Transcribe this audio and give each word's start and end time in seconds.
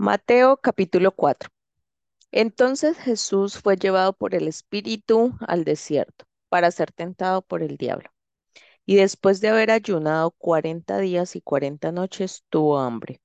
Mateo 0.00 0.58
capítulo 0.58 1.10
4. 1.10 1.50
Entonces 2.30 2.96
Jesús 2.98 3.58
fue 3.58 3.76
llevado 3.76 4.12
por 4.12 4.36
el 4.36 4.46
Espíritu 4.46 5.34
al 5.40 5.64
desierto 5.64 6.24
para 6.48 6.70
ser 6.70 6.92
tentado 6.92 7.42
por 7.42 7.64
el 7.64 7.76
diablo. 7.76 8.08
Y 8.86 8.94
después 8.94 9.40
de 9.40 9.48
haber 9.48 9.72
ayunado 9.72 10.30
cuarenta 10.30 10.98
días 10.98 11.34
y 11.34 11.40
cuarenta 11.40 11.90
noches, 11.90 12.44
tuvo 12.48 12.78
hambre. 12.78 13.20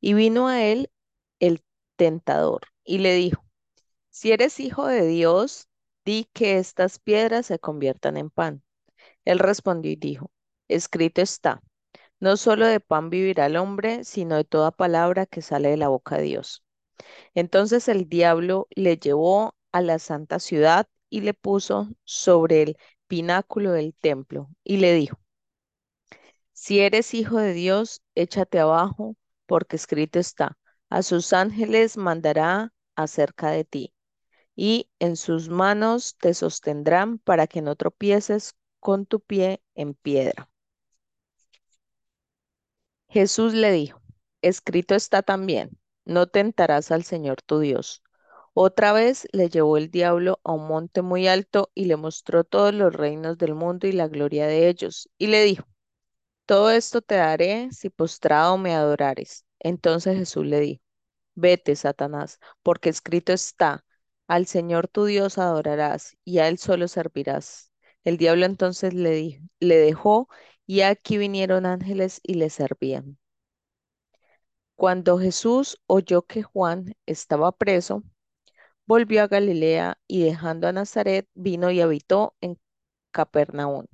Y 0.00 0.14
vino 0.14 0.46
a 0.46 0.62
él 0.64 0.92
el 1.40 1.64
tentador 1.96 2.62
y 2.84 2.98
le 2.98 3.14
dijo, 3.14 3.44
si 4.10 4.30
eres 4.30 4.60
hijo 4.60 4.86
de 4.86 5.06
Dios, 5.08 5.68
di 6.04 6.28
que 6.32 6.58
estas 6.58 7.00
piedras 7.00 7.46
se 7.46 7.58
conviertan 7.58 8.16
en 8.16 8.30
pan. 8.30 8.62
Él 9.24 9.40
respondió 9.40 9.90
y 9.90 9.96
dijo, 9.96 10.30
escrito 10.68 11.20
está, 11.20 11.62
no 12.20 12.36
solo 12.36 12.66
de 12.66 12.80
pan 12.80 13.10
vivirá 13.10 13.46
el 13.46 13.56
hombre, 13.56 14.04
sino 14.04 14.36
de 14.36 14.44
toda 14.44 14.70
palabra 14.70 15.26
que 15.26 15.42
sale 15.42 15.70
de 15.70 15.76
la 15.76 15.88
boca 15.88 16.16
de 16.16 16.24
Dios. 16.24 16.64
Entonces 17.34 17.88
el 17.88 18.08
diablo 18.08 18.68
le 18.74 18.98
llevó 18.98 19.56
a 19.72 19.80
la 19.82 19.98
santa 19.98 20.38
ciudad 20.40 20.88
y 21.10 21.22
le 21.22 21.34
puso 21.34 21.88
sobre 22.04 22.62
el 22.62 22.78
pináculo 23.08 23.72
del 23.72 23.94
templo 23.94 24.50
y 24.64 24.78
le 24.78 24.94
dijo, 24.94 25.18
si 26.52 26.80
eres 26.80 27.14
hijo 27.14 27.38
de 27.38 27.52
Dios, 27.52 28.02
échate 28.14 28.58
abajo, 28.58 29.16
porque 29.46 29.76
escrito 29.76 30.18
está, 30.18 30.58
a 30.88 31.02
sus 31.02 31.32
ángeles 31.32 31.96
mandará 31.96 32.72
acerca 32.96 33.50
de 33.50 33.64
ti, 33.64 33.94
y 34.56 34.90
en 34.98 35.16
sus 35.16 35.48
manos 35.48 36.16
te 36.18 36.34
sostendrán 36.34 37.18
para 37.18 37.46
que 37.46 37.62
no 37.62 37.76
tropieces 37.76 38.56
con 38.80 39.06
tu 39.06 39.20
pie 39.20 39.62
en 39.74 39.94
piedra. 39.94 40.50
Jesús 43.08 43.54
le 43.54 43.72
dijo, 43.72 44.00
escrito 44.42 44.94
está 44.94 45.22
también, 45.22 45.78
no 46.04 46.26
tentarás 46.26 46.90
al 46.90 47.04
Señor 47.04 47.42
tu 47.42 47.58
Dios. 47.60 48.02
Otra 48.54 48.92
vez 48.92 49.28
le 49.32 49.48
llevó 49.48 49.76
el 49.76 49.90
diablo 49.90 50.40
a 50.44 50.52
un 50.52 50.66
monte 50.68 51.02
muy 51.02 51.28
alto 51.28 51.70
y 51.74 51.86
le 51.86 51.96
mostró 51.96 52.44
todos 52.44 52.72
los 52.74 52.92
reinos 52.94 53.38
del 53.38 53.54
mundo 53.54 53.86
y 53.86 53.92
la 53.92 54.08
gloria 54.08 54.46
de 54.46 54.68
ellos, 54.68 55.10
y 55.18 55.28
le 55.28 55.42
dijo, 55.44 55.64
todo 56.46 56.70
esto 56.70 57.02
te 57.02 57.16
daré 57.16 57.70
si 57.72 57.90
postrado 57.90 58.58
me 58.58 58.74
adorares. 58.74 59.44
Entonces 59.58 60.16
Jesús 60.18 60.46
le 60.46 60.60
dijo, 60.60 60.82
vete, 61.34 61.76
Satanás, 61.76 62.40
porque 62.62 62.88
escrito 62.90 63.32
está, 63.32 63.84
al 64.28 64.46
Señor 64.46 64.88
tu 64.88 65.04
Dios 65.06 65.38
adorarás 65.38 66.16
y 66.24 66.38
a 66.38 66.48
Él 66.48 66.58
solo 66.58 66.88
servirás. 66.88 67.72
El 68.04 68.16
diablo 68.18 68.46
entonces 68.46 68.94
le, 68.94 69.10
dijo, 69.12 69.44
le 69.60 69.76
dejó 69.78 70.28
y 70.66 70.82
aquí 70.82 71.18
vinieron 71.18 71.66
ángeles 71.66 72.20
y 72.22 72.34
le 72.34 72.50
servían. 72.50 73.18
Cuando 74.76 75.18
Jesús 75.18 75.80
oyó 75.86 76.22
que 76.22 76.42
Juan 76.42 76.94
estaba 77.06 77.52
preso, 77.52 78.02
volvió 78.86 79.22
a 79.22 79.28
Galilea 79.28 79.98
y 80.06 80.22
dejando 80.24 80.68
a 80.68 80.72
Nazaret 80.72 81.28
vino 81.34 81.70
y 81.70 81.80
habitó 81.80 82.36
en 82.40 82.58
Capernaum, 83.12 83.86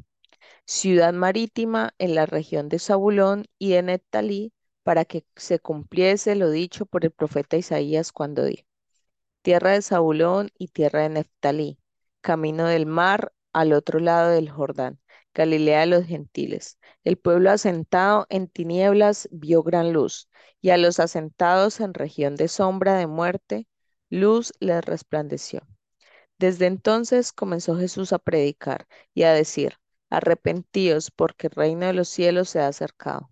ciudad 0.67 1.13
marítima 1.13 1.95
en 1.99 2.15
la 2.17 2.27
región 2.27 2.69
de 2.69 2.79
Zabulón 2.79 3.47
y 3.59 3.73
de 3.73 3.83
Neftalí, 3.83 4.53
para 4.85 5.05
que 5.05 5.25
se 5.37 5.61
cumpliese 5.61 6.37
lo 6.37 6.51
dicho 6.51 6.87
por 6.87 7.05
el 7.05 7.13
profeta 7.13 7.57
Isaías 7.57 8.13
cuando 8.13 8.45
dijo, 8.45 8.65
tierra 9.43 9.73
de 9.73 9.83
Zabulón 9.83 10.51
y 10.59 10.69
tierra 10.69 11.03
de 11.03 11.11
Neftalí, 11.11 11.79
camino 12.23 12.67
del 12.67 12.87
mar 12.87 13.33
al 13.53 13.73
otro 13.75 14.01
lado 14.01 14.31
del 14.31 14.51
Jordán, 14.51 15.01
Galilea 15.35 15.81
de 15.81 15.87
los 15.87 16.07
gentiles. 16.07 16.79
El 17.05 17.17
pueblo 17.19 17.51
asentado 17.51 18.27
en 18.31 18.49
tinieblas 18.49 19.29
vio 19.33 19.63
gran 19.63 19.93
luz, 19.93 20.29
y 20.61 20.71
a 20.71 20.77
los 20.79 21.01
asentados 21.01 21.81
en 21.81 21.95
región 21.95 22.37
de 22.37 22.49
sombra 22.49 22.95
de 22.97 23.07
muerte, 23.07 23.67
luz 24.11 24.53
les 24.61 24.85
resplandeció. 24.85 25.63
Desde 26.39 26.67
entonces 26.67 27.33
comenzó 27.33 27.77
Jesús 27.77 28.13
a 28.13 28.19
predicar 28.19 28.87
y 29.15 29.23
a 29.25 29.33
decir, 29.33 29.79
arrepentíos 30.11 31.11
porque 31.11 31.47
el 31.49 31.53
reino 31.55 31.87
de 31.87 31.93
los 31.95 32.09
cielos 32.09 32.51
se 32.51 32.61
ha 32.61 32.69
acercado. 32.69 33.31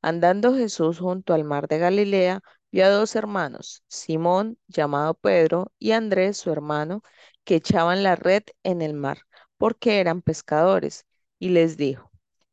Andando 0.00 0.54
Jesús 0.54 0.98
junto 1.00 1.34
al 1.34 1.44
mar 1.44 1.68
de 1.68 1.78
Galilea, 1.78 2.42
vio 2.70 2.86
a 2.86 2.90
dos 2.90 3.16
hermanos, 3.16 3.84
Simón, 3.88 4.58
llamado 4.68 5.14
Pedro, 5.14 5.72
y 5.78 5.92
Andrés, 5.92 6.36
su 6.38 6.50
hermano, 6.50 7.02
que 7.44 7.56
echaban 7.56 8.02
la 8.02 8.16
red 8.16 8.42
en 8.62 8.82
el 8.82 8.94
mar, 8.94 9.18
porque 9.58 10.00
eran 10.00 10.22
pescadores, 10.22 11.06
y 11.42 11.48
les 11.48 11.76
dijo, 11.76 12.12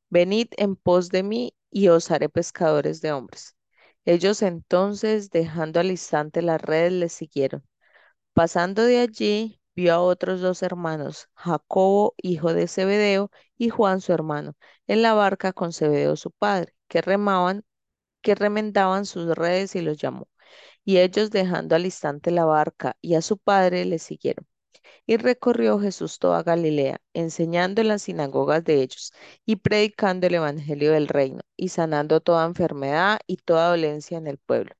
venid 0.10 0.48
en 0.58 0.76
pos 0.76 1.10
de 1.10 1.22
mí 1.24 1.56
y 1.72 1.90
os 1.90 2.10
haré 2.12 2.28
pescadores 2.30 3.02
de 3.02 3.12
hombres. 3.12 3.56
Ellos 4.06 4.42
entonces, 4.42 5.30
dejando 5.30 5.80
al 5.80 5.92
instante 5.92 6.42
las 6.42 6.60
redes, 6.62 6.94
le 6.94 7.10
siguieron. 7.10 7.64
Pasando 8.34 8.84
de 8.84 9.00
allí, 9.00 9.62
vio 9.76 9.94
a 9.94 10.02
otros 10.02 10.42
dos 10.42 10.64
hermanos, 10.64 11.30
Jacobo, 11.36 12.16
hijo 12.18 12.54
de 12.54 12.68
Zebedeo, 12.68 13.32
y 13.58 13.70
Juan, 13.70 14.02
su 14.02 14.14
hermano, 14.14 14.56
en 14.88 15.04
la 15.04 15.14
barca 15.14 15.54
con 15.54 15.74
Zebedeo, 15.74 16.16
su 16.16 16.32
padre, 16.32 16.76
que 16.88 17.02
remaban, 17.02 17.66
que 18.22 18.36
remendaban 18.36 19.06
sus 19.06 19.28
redes 19.36 19.76
y 19.76 19.82
los 19.82 19.98
llamó. 20.00 20.28
Y 20.86 21.00
ellos, 21.00 21.32
dejando 21.32 21.76
al 21.76 21.86
instante 21.86 22.32
la 22.32 22.46
barca 22.46 22.98
y 23.02 23.16
a 23.16 23.22
su 23.22 23.38
padre, 23.38 23.86
le 23.86 24.00
siguieron. 24.00 24.48
Y 25.06 25.18
recorrió 25.18 25.80
Jesús 25.80 26.20
toda 26.20 26.44
Galilea, 26.44 27.02
enseñando 27.14 27.82
en 27.82 27.88
las 27.90 28.04
sinagogas 28.04 28.64
de 28.64 28.82
ellos 28.82 29.14
y 29.46 29.58
predicando 29.58 30.28
el 30.28 30.36
evangelio 30.36 30.92
del 30.94 31.08
reino 31.08 31.42
y 31.58 31.70
sanando 31.70 32.22
toda 32.22 32.46
enfermedad 32.46 33.20
y 33.28 33.38
toda 33.38 33.70
dolencia 33.70 34.18
en 34.18 34.28
el 34.28 34.38
pueblo. 34.38 34.74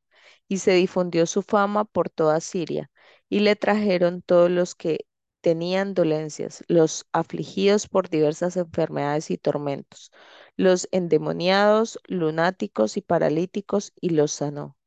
Y 0.48 0.60
se 0.60 0.74
difundió 0.74 1.26
su 1.26 1.42
fama 1.44 1.86
por 1.86 2.10
toda 2.10 2.40
Siria 2.42 2.92
y 3.30 3.40
le 3.42 3.56
trajeron 3.56 4.22
todos 4.22 4.50
los 4.52 4.76
que 4.76 5.06
tenían 5.42 5.94
dolencias, 5.94 6.64
los 6.68 7.08
afligidos 7.14 7.88
por 7.88 8.10
diversas 8.10 8.58
enfermedades 8.58 9.32
y 9.32 9.38
tormentos, 9.38 10.12
los 10.58 10.88
endemoniados, 10.92 12.00
lunáticos 12.08 12.98
y 12.98 13.02
paralíticos, 13.02 13.94
y 14.02 14.10
los 14.10 14.32
sanó. 14.34 14.78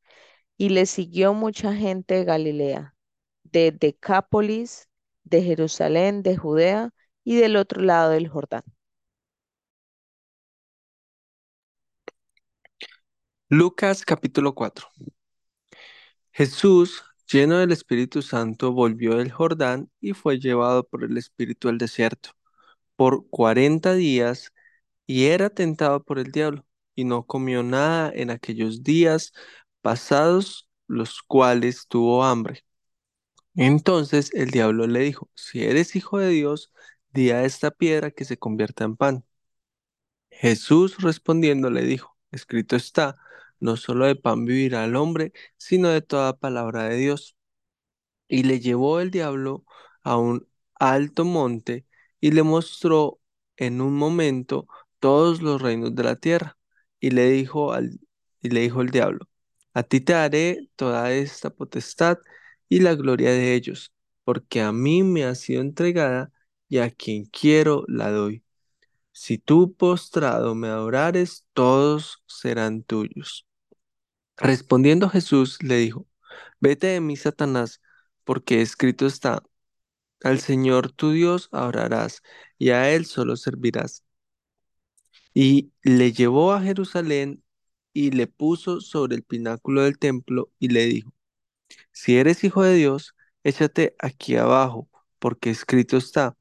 Y 0.57 0.69
le 0.69 0.85
siguió 0.85 1.33
mucha 1.33 1.73
gente 1.75 2.15
de 2.15 2.25
Galilea, 2.25 2.95
de 3.43 3.71
Decápolis, 3.71 4.89
de 5.25 5.41
Jerusalén, 5.43 6.23
de 6.23 6.37
Judea 6.37 6.91
y 7.23 7.37
del 7.37 7.55
otro 7.57 7.81
lado 7.81 8.11
del 8.11 8.27
Jordán. 8.29 8.63
Lucas 13.49 14.03
capítulo 14.03 14.53
4 14.53 14.87
Jesús, 16.31 17.03
lleno 17.31 17.57
del 17.59 17.71
Espíritu 17.71 18.21
Santo, 18.21 18.71
volvió 18.73 19.15
del 19.17 19.31
Jordán 19.31 19.89
y 19.99 20.13
fue 20.13 20.39
llevado 20.39 20.83
por 20.87 21.03
el 21.03 21.17
Espíritu 21.17 21.69
al 21.69 21.77
desierto 21.77 22.31
por 22.97 23.29
cuarenta 23.29 23.93
días 23.95 24.53
y 25.07 25.25
era 25.27 25.49
tentado 25.51 26.03
por 26.03 26.19
el 26.19 26.31
diablo 26.31 26.65
y 26.95 27.05
no 27.05 27.25
comió 27.27 27.63
nada 27.63 28.11
en 28.15 28.31
aquellos 28.31 28.83
días 28.83 29.33
pasados 29.81 30.69
los 30.87 31.21
cuales 31.23 31.87
tuvo 31.89 32.23
hambre. 32.25 32.63
Entonces 33.55 34.31
el 34.33 34.51
diablo 34.51 34.87
le 34.87 34.99
dijo, 35.01 35.29
si 35.35 35.63
eres 35.63 35.95
hijo 35.95 36.17
de 36.19 36.29
Dios, 36.29 36.71
di 37.11 37.31
a 37.31 37.43
esta 37.45 37.71
piedra 37.71 38.11
que 38.11 38.25
se 38.25 38.37
convierta 38.37 38.83
en 38.83 38.95
pan. 38.95 39.25
Jesús 40.31 40.97
respondiendo 41.01 41.69
le 41.69 41.83
dijo, 41.83 42.17
escrito 42.31 42.75
está, 42.75 43.15
no 43.59 43.77
solo 43.77 44.05
de 44.05 44.15
pan 44.15 44.45
vivirá 44.45 44.83
el 44.85 44.95
hombre, 44.95 45.31
sino 45.57 45.89
de 45.89 46.01
toda 46.01 46.37
palabra 46.37 46.85
de 46.85 46.97
Dios. 46.97 47.35
Y 48.27 48.43
le 48.43 48.59
llevó 48.59 48.99
el 48.99 49.11
diablo 49.11 49.65
a 50.03 50.17
un 50.17 50.47
alto 50.75 51.25
monte 51.25 51.85
y 52.19 52.31
le 52.31 52.43
mostró 52.43 53.21
en 53.57 53.81
un 53.81 53.95
momento 53.95 54.67
todos 54.99 55.41
los 55.41 55.61
reinos 55.61 55.95
de 55.95 56.03
la 56.03 56.15
tierra. 56.17 56.57
Y 56.99 57.11
le 57.11 57.29
dijo 57.29 57.73
al 57.73 57.99
y 58.41 58.49
le 58.49 58.61
dijo 58.61 58.81
el 58.81 58.89
diablo, 58.91 59.29
a 59.73 59.83
ti 59.83 60.01
te 60.01 60.13
daré 60.13 60.69
toda 60.75 61.11
esta 61.13 61.49
potestad 61.51 62.17
y 62.73 62.79
la 62.79 62.95
gloria 62.95 63.31
de 63.31 63.53
ellos, 63.55 63.93
porque 64.23 64.61
a 64.61 64.71
mí 64.71 65.03
me 65.03 65.25
ha 65.25 65.35
sido 65.35 65.61
entregada 65.61 66.31
y 66.69 66.79
a 66.79 66.89
quien 66.91 67.25
quiero 67.25 67.85
la 67.87 68.09
doy. 68.11 68.43
Si 69.11 69.37
tú 69.37 69.75
postrado 69.75 70.55
me 70.55 70.69
adorares, 70.69 71.45
todos 71.53 72.23
serán 72.27 72.83
tuyos. 72.83 73.47
Respondiendo 74.37 75.09
Jesús 75.09 75.61
le 75.63 75.77
dijo, 75.77 76.07
vete 76.59 76.87
de 76.87 77.01
mí, 77.01 77.15
Satanás, 77.17 77.81
porque 78.23 78.61
escrito 78.61 79.05
está, 79.07 79.43
al 80.23 80.39
Señor 80.39 80.91
tu 80.91 81.11
Dios 81.11 81.49
adorarás 81.51 82.23
y 82.57 82.71
a 82.71 82.91
Él 82.93 83.05
solo 83.05 83.37
servirás. 83.37 84.03
Y 85.35 85.71
le 85.83 86.11
llevó 86.13 86.53
a 86.53 86.61
Jerusalén 86.61 87.43
y 87.93 88.11
le 88.11 88.27
puso 88.27 88.81
sobre 88.81 89.15
el 89.15 89.23
pináculo 89.23 89.83
del 89.83 89.99
templo 89.99 90.51
y 90.59 90.69
le 90.69 90.85
dijo, 90.85 91.13
si 91.91 92.17
eres 92.17 92.43
hijo 92.43 92.63
de 92.63 92.75
Dios, 92.75 93.15
échate 93.43 93.95
aquí 93.99 94.35
abajo, 94.37 94.89
porque 95.19 95.49
escrito 95.49 95.97
está, 95.97 96.37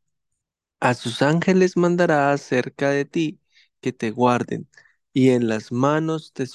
a 0.80 0.94
sus 0.94 1.22
ángeles 1.22 1.76
mandará 1.76 2.32
acerca 2.32 2.90
de 2.90 3.04
ti 3.04 3.40
que 3.80 3.92
te 3.92 4.10
guarden, 4.10 4.68
y 5.12 5.30
en 5.30 5.48
las 5.48 5.72
manos 5.72 6.32
te 6.32 6.46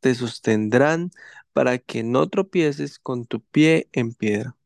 te 0.00 0.14
sostendrán 0.14 1.10
para 1.52 1.78
que 1.78 2.02
no 2.04 2.28
tropieces 2.28 2.98
con 2.98 3.26
tu 3.26 3.40
pie 3.42 3.88
en 3.92 4.14
piedra. 4.14 4.56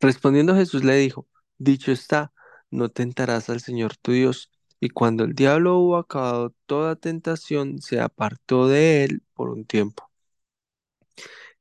Respondiendo 0.00 0.54
Jesús 0.54 0.84
le 0.84 0.94
dijo, 0.96 1.26
Dicho 1.58 1.90
está, 1.92 2.32
no 2.70 2.90
tentarás 2.90 3.50
al 3.50 3.60
Señor 3.60 3.96
tu 3.96 4.12
Dios. 4.12 4.50
Y 4.80 4.90
cuando 4.90 5.24
el 5.24 5.34
diablo 5.34 5.78
hubo 5.78 5.96
acabado 5.96 6.54
toda 6.66 6.96
tentación, 6.96 7.80
se 7.80 8.00
apartó 8.00 8.68
de 8.68 9.04
él 9.04 9.22
por 9.34 9.50
un 9.50 9.64
tiempo. 9.64 10.10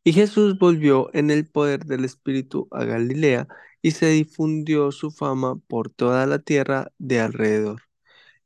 Y 0.03 0.13
Jesús 0.13 0.57
volvió 0.59 1.09
en 1.13 1.31
el 1.31 1.47
poder 1.47 1.85
del 1.85 2.05
Espíritu 2.05 2.67
a 2.71 2.83
Galilea, 2.85 3.47
y 3.81 3.91
se 3.91 4.07
difundió 4.09 4.91
su 4.91 5.11
fama 5.11 5.57
por 5.67 5.89
toda 5.89 6.25
la 6.27 6.39
tierra 6.39 6.91
de 6.97 7.19
alrededor. 7.21 7.81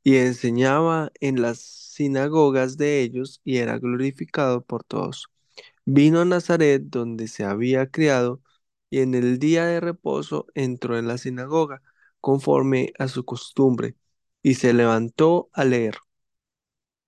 Y 0.04 0.16
enseñaba 0.16 1.12
en 1.20 1.42
las 1.42 1.60
sinagogas 1.60 2.76
de 2.78 3.02
ellos, 3.02 3.40
y 3.44 3.58
era 3.58 3.78
glorificado 3.78 4.62
por 4.64 4.84
todos. 4.84 5.28
Vino 5.86 6.20
a 6.22 6.24
Nazaret, 6.26 6.82
donde 6.86 7.28
se 7.28 7.44
había 7.44 7.90
criado, 7.90 8.42
y 8.90 9.00
en 9.00 9.14
el 9.14 9.38
día 9.38 9.66
de 9.66 9.80
reposo 9.80 10.46
entró 10.54 10.98
en 10.98 11.08
la 11.08 11.18
sinagoga, 11.18 11.82
conforme 12.20 12.92
a 12.98 13.08
su 13.08 13.24
costumbre, 13.24 13.96
y 14.42 14.54
se 14.56 14.72
levantó 14.74 15.50
a 15.54 15.64
leer. 15.64 15.96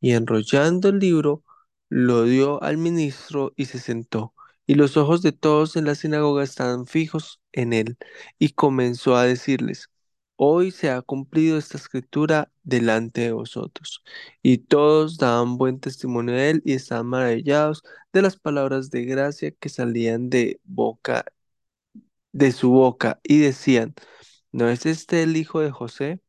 y 0.00 0.12
enrollando 0.12 0.88
el 0.88 0.98
libro, 0.98 1.44
lo 1.88 2.24
dio 2.24 2.62
al 2.62 2.78
ministro 2.78 3.52
y 3.56 3.66
se 3.66 3.78
sentó. 3.78 4.34
Y 4.66 4.74
los 4.74 4.96
ojos 4.96 5.22
de 5.22 5.32
todos 5.32 5.76
en 5.76 5.84
la 5.84 5.94
sinagoga 5.94 6.42
estaban 6.44 6.86
fijos 6.86 7.40
en 7.52 7.72
él, 7.72 7.98
y 8.38 8.50
comenzó 8.50 9.16
a 9.16 9.24
decirles, 9.24 9.90
Hoy 10.38 10.70
se 10.70 10.90
ha 10.90 11.00
cumplido 11.02 11.56
esta 11.58 11.78
escritura 11.78 12.50
delante 12.62 13.22
de 13.22 13.32
vosotros. 13.32 14.02
Y 14.42 14.58
todos 14.58 15.16
daban 15.18 15.56
buen 15.58 15.80
testimonio 15.80 16.34
de 16.34 16.50
él 16.50 16.62
y 16.64 16.74
estaban 16.74 17.06
maravillados 17.06 17.82
de 18.12 18.22
las 18.22 18.36
palabras 18.38 18.90
de 18.90 19.04
gracia 19.06 19.50
que 19.52 19.68
salían 19.70 20.28
de 20.30 20.60
boca, 20.64 21.24
de 22.32 22.52
su 22.52 22.70
boca, 22.70 23.20
y 23.22 23.38
decían, 23.40 23.94
¿no 24.52 24.68
es 24.68 24.86
este 24.86 25.22
el 25.22 25.36
hijo 25.36 25.60
de 25.60 25.70
José? 25.70 26.20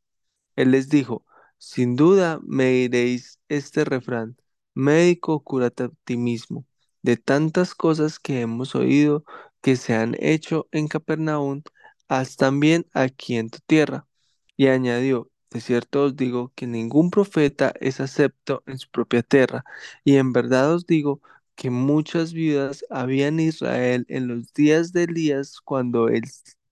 Él 0.58 0.72
les 0.72 0.90
dijo, 0.90 1.26
sin 1.58 1.96
duda 1.96 2.40
me 2.44 2.66
diréis 2.72 3.40
este 3.50 3.86
refrán, 3.86 4.38
médico, 4.74 5.44
cúrate 5.44 5.84
a 5.86 5.90
ti 6.06 6.18
mismo, 6.18 6.66
de 7.02 7.18
tantas 7.18 7.76
cosas 7.76 8.20
que 8.20 8.42
hemos 8.42 8.76
oído 8.76 9.24
que 9.62 9.76
se 9.76 9.96
han 9.96 10.16
hecho 10.20 10.68
en 10.72 10.88
Capernaum, 10.88 11.64
haz 12.08 12.36
también 12.38 12.86
aquí 12.94 13.38
en 13.38 13.50
tu 13.50 13.60
tierra. 13.66 14.08
Y 14.56 14.68
añadió, 14.68 15.32
de 15.52 15.62
cierto 15.62 16.04
os 16.06 16.16
digo 16.16 16.52
que 16.56 16.68
ningún 16.68 17.12
profeta 17.12 17.74
es 17.80 18.00
acepto 18.00 18.64
en 18.66 18.78
su 18.80 18.90
propia 18.90 19.24
tierra, 19.24 19.64
y 20.04 20.16
en 20.18 20.34
verdad 20.34 20.74
os 20.74 20.86
digo 20.88 21.22
que 21.56 21.70
muchas 21.70 22.34
viudas 22.34 22.86
había 22.90 23.28
en 23.28 23.40
Israel 23.40 24.06
en 24.10 24.28
los 24.28 24.54
días 24.54 24.94
de 24.94 25.04
Elías 25.04 25.60
cuando 25.62 26.08
el 26.10 26.24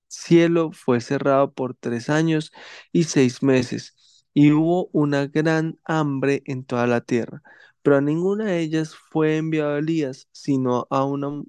cielo 0.07 0.71
fue 0.71 1.01
cerrado 1.01 1.53
por 1.53 1.75
tres 1.75 2.09
años 2.09 2.51
y 2.91 3.03
seis 3.05 3.41
meses, 3.43 3.95
y 4.35 4.53
hubo 4.53 4.89
una 4.93 5.27
gran 5.27 5.79
hambre 5.85 6.43
en 6.47 6.65
toda 6.65 6.87
la 6.87 7.01
tierra. 7.01 7.43
Pero 7.83 7.97
a 7.97 8.01
ninguna 8.01 8.45
de 8.47 8.61
ellas 8.61 8.95
fue 8.95 9.37
enviado 9.37 9.77
Elías, 9.79 10.29
sino 10.33 10.87
a 10.91 11.05
una 11.05 11.29
mu- 11.31 11.45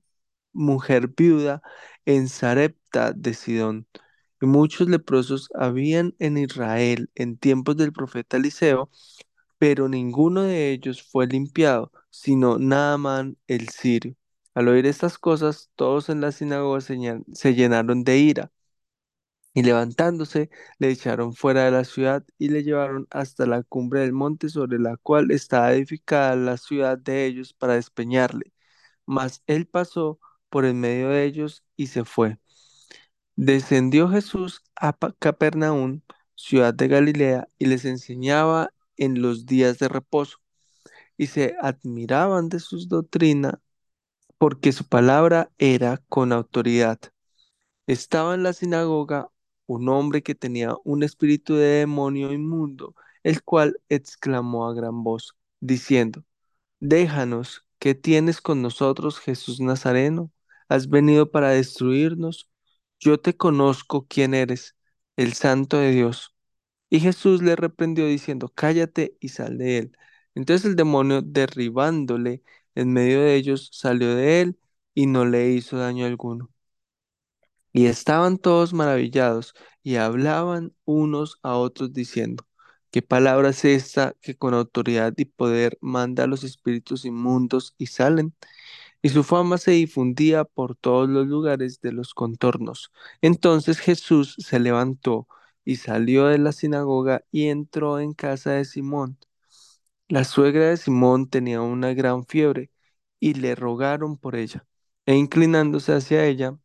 mujer 0.53 1.09
viuda 1.17 1.63
en 2.07 2.29
Sarepta 2.29 3.13
de 3.13 3.35
Sidón. 3.35 3.87
Y 4.43 4.47
muchos 4.47 4.89
leprosos 4.89 5.51
habían 5.55 6.15
en 6.21 6.39
Israel 6.39 7.11
en 7.17 7.39
tiempos 7.39 7.77
del 7.79 7.93
profeta 7.93 8.37
Eliseo, 8.39 8.91
pero 9.59 9.89
ninguno 9.89 10.43
de 10.43 10.73
ellos 10.73 11.03
fue 11.03 11.27
limpiado, 11.27 11.93
sino 12.11 12.59
Naamán 12.59 13.37
el 13.47 13.69
sirio. 13.71 14.15
Al 14.55 14.69
oír 14.69 14.87
estas 14.87 15.19
cosas, 15.19 15.71
todos 15.77 16.09
en 16.09 16.21
la 16.21 16.33
sinagoga 16.33 16.81
se 16.81 17.55
llenaron 17.55 18.05
de 18.05 18.19
ira 18.19 18.53
y 19.57 19.63
levantándose, 19.63 20.51
le 20.79 20.91
echaron 20.91 21.35
fuera 21.35 21.65
de 21.65 21.71
la 21.71 21.85
ciudad 21.85 22.23
y 22.39 22.51
le 22.51 22.63
llevaron 22.63 23.07
hasta 23.11 23.47
la 23.47 23.63
cumbre 23.63 24.01
del 24.01 24.13
monte 24.13 24.51
sobre 24.51 24.79
la 24.79 24.99
cual 24.99 25.31
estaba 25.31 25.73
edificada 25.73 26.37
la 26.37 26.59
ciudad 26.59 26.99
de 26.99 27.25
ellos 27.25 27.55
para 27.55 27.75
despeñarle. 27.75 28.53
Mas 29.07 29.43
él 29.47 29.67
pasó 29.67 30.21
por 30.51 30.67
en 30.67 30.81
medio 30.81 31.09
de 31.09 31.25
ellos 31.25 31.65
y 31.77 31.87
se 31.89 32.05
fue. 32.05 32.39
Descendió 33.37 34.11
Jesús 34.11 34.63
a 34.77 34.95
Capernaum, 35.19 36.03
ciudad 36.35 36.75
de 36.75 36.89
Galilea, 36.89 37.49
y 37.59 37.67
les 37.67 37.87
enseñaba 37.87 38.75
en 38.99 39.23
los 39.23 39.47
días 39.47 39.79
de 39.79 39.89
reposo, 39.89 40.39
y 41.17 41.29
se 41.29 41.57
admiraban 41.63 42.51
de 42.51 42.61
sus 42.61 42.89
doctrinas, 42.89 43.55
porque 44.39 44.73
su 44.73 44.89
palabra 44.89 45.51
era 45.59 45.99
con 46.09 46.33
autoridad. 46.33 47.01
Estaba 47.87 48.35
en 48.35 48.43
la 48.43 48.53
sinagoga 48.53 49.31
un 49.67 49.89
hombre 49.89 50.23
que 50.23 50.35
tenía 50.35 50.75
un 50.85 51.03
espíritu 51.03 51.55
de 51.57 51.67
demonio 51.81 52.33
inmundo, 52.33 52.95
el 53.23 53.43
cual 53.43 53.81
exclamó 53.89 54.69
a 54.69 54.75
gran 54.75 55.03
voz, 55.05 55.37
diciendo, 55.61 56.25
Déjanos, 56.81 57.65
¿qué 57.79 57.95
tienes 57.95 58.41
con 58.41 58.63
nosotros, 58.63 59.19
Jesús 59.21 59.61
Nazareno? 59.61 60.31
¿Has 60.69 60.89
venido 60.89 61.31
para 61.31 61.51
destruirnos? 61.51 62.51
Yo 63.01 63.21
te 63.21 63.37
conozco 63.37 64.07
quién 64.09 64.35
eres, 64.35 64.77
el 65.17 65.35
Santo 65.35 65.79
de 65.79 65.91
Dios. 65.93 66.35
Y 66.91 67.01
Jesús 67.01 67.43
le 67.43 67.57
reprendió 67.57 68.07
diciendo, 68.07 68.51
Cállate 68.55 69.17
y 69.21 69.31
sal 69.31 69.59
de 69.59 69.79
él. 69.79 69.99
Entonces 70.35 70.67
el 70.67 70.77
demonio, 70.77 71.23
derribándole 71.23 72.43
en 72.75 72.93
medio 72.93 73.21
de 73.23 73.37
ellos, 73.37 73.71
salió 73.73 74.15
de 74.15 74.43
él 74.43 74.59
y 74.95 75.07
no 75.07 75.25
le 75.25 75.51
hizo 75.51 75.79
daño 75.79 76.07
alguno. 76.07 76.51
Y 77.77 77.87
estaban 77.89 78.39
todos 78.39 78.73
maravillados 78.73 79.55
y 79.83 79.97
hablaban 79.97 80.75
unos 80.87 81.39
a 81.43 81.57
otros 81.57 81.93
diciendo, 81.93 82.47
¿qué 82.91 83.03
palabra 83.03 83.51
es 83.51 83.67
esta 83.67 84.15
que 84.23 84.35
con 84.37 84.55
autoridad 84.55 85.13
y 85.19 85.27
poder 85.27 85.77
manda 85.83 86.25
a 86.25 86.27
los 86.27 86.43
espíritus 86.43 87.05
inmundos 87.05 87.75
y 87.79 87.89
salen? 87.89 88.35
Y 89.03 89.11
su 89.11 89.25
fama 89.25 89.59
se 89.59 89.73
difundía 89.73 90.45
por 90.45 90.77
todos 90.77 91.09
los 91.11 91.27
lugares 91.29 91.81
de 91.83 91.93
los 91.93 92.15
contornos. 92.15 92.93
Entonces 93.23 93.79
Jesús 93.81 94.37
se 94.39 94.61
levantó 94.61 95.29
y 95.65 95.77
salió 95.77 96.27
de 96.29 96.39
la 96.39 96.53
sinagoga 96.53 97.25
y 97.33 97.49
entró 97.49 98.01
en 98.01 98.15
casa 98.15 98.53
de 98.53 98.65
Simón. 98.65 99.19
La 100.09 100.25
suegra 100.25 100.71
de 100.71 100.77
Simón 100.79 101.29
tenía 101.29 101.61
una 101.63 101.95
gran 101.95 102.27
fiebre 102.27 102.71
y 103.21 103.35
le 103.35 103.55
rogaron 103.55 104.17
por 104.19 104.37
ella. 104.37 104.67
E 105.07 105.17
inclinándose 105.17 105.93
hacia 105.95 106.27
ella, 106.27 106.59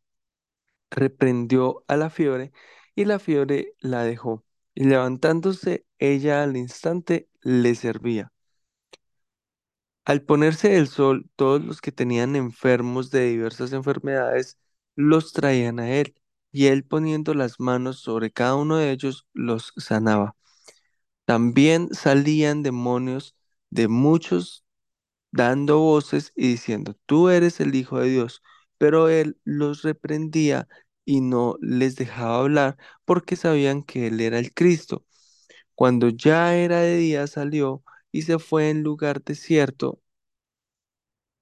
reprendió 0.92 1.84
a 1.88 1.98
la 1.98 2.10
fiebre 2.12 2.52
y 2.96 3.06
la 3.06 3.20
fiebre 3.20 3.74
la 3.80 4.04
dejó. 4.04 4.46
Y 4.76 4.86
levantándose 4.86 5.86
ella 6.00 6.44
al 6.44 6.58
instante 6.58 7.30
le 7.42 7.76
servía. 7.76 8.32
Al 10.06 10.22
ponerse 10.24 10.78
el 10.78 10.88
sol, 10.88 11.30
todos 11.36 11.64
los 11.64 11.82
que 11.82 11.92
tenían 11.92 12.36
enfermos 12.36 13.12
de 13.12 13.26
diversas 13.30 13.74
enfermedades 13.74 14.58
los 14.96 15.34
traían 15.34 15.80
a 15.80 15.92
él, 15.92 16.16
y 16.52 16.68
él 16.68 16.84
poniendo 16.86 17.34
las 17.34 17.60
manos 17.60 18.00
sobre 18.00 18.32
cada 18.32 18.56
uno 18.56 18.78
de 18.78 18.92
ellos 18.92 19.28
los 19.34 19.74
sanaba. 19.78 20.36
También 21.26 21.94
salían 21.94 22.64
demonios 22.64 23.36
de 23.70 23.88
muchos 23.88 24.66
dando 25.32 25.80
voces 25.80 26.34
y 26.36 26.50
diciendo, 26.50 26.96
Tú 27.06 27.30
eres 27.30 27.60
el 27.62 27.76
Hijo 27.76 28.00
de 28.00 28.10
Dios. 28.10 28.44
Pero 28.82 29.10
él 29.10 29.40
los 29.46 29.84
reprendía 29.84 30.68
y 31.06 31.22
no 31.22 31.58
les 31.62 31.96
dejaba 31.98 32.40
hablar 32.40 32.78
porque 33.06 33.36
sabían 33.38 33.84
que 33.84 34.08
él 34.08 34.22
era 34.22 34.40
el 34.40 34.54
Cristo. 34.54 35.06
Cuando 35.76 36.10
ya 36.10 36.56
era 36.56 36.82
de 36.82 36.98
día 36.98 37.28
salió 37.28 37.84
y 38.12 38.24
se 38.24 38.40
fue 38.40 38.70
en 38.72 38.84
lugar 38.84 39.24
desierto 39.24 40.02